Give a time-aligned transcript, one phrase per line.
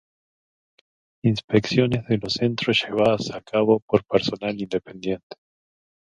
[1.23, 5.37] Inspecciones de los centros llevadas a cabo por personal independiente.